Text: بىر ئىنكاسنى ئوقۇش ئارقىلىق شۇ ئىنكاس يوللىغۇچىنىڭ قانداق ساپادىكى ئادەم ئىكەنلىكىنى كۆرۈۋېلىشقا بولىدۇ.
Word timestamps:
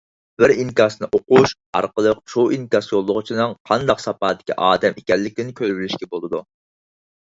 بىر 0.43 0.51
ئىنكاسنى 0.53 1.09
ئوقۇش 1.17 1.53
ئارقىلىق 1.81 2.25
شۇ 2.35 2.47
ئىنكاس 2.57 2.91
يوللىغۇچىنىڭ 2.95 3.55
قانداق 3.73 4.05
ساپادىكى 4.09 4.59
ئادەم 4.69 5.01
ئىكەنلىكىنى 5.05 5.59
كۆرۈۋېلىشقا 5.65 6.15
بولىدۇ. 6.17 6.47